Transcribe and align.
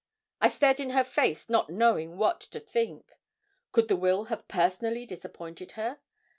I 0.41 0.47
stared 0.47 0.79
in 0.79 0.89
her 0.97 1.03
face, 1.03 1.47
not 1.47 1.69
knowing 1.69 2.17
what 2.17 2.39
to 2.39 2.59
think. 2.59 3.19
Could 3.71 3.87
the 3.87 3.95
will 3.95 4.23
have 4.33 4.47
personally 4.47 5.05
disappointed 5.05 5.73
her? 5.73 5.99